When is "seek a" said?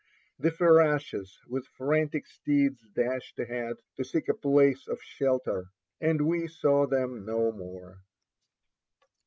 4.03-4.33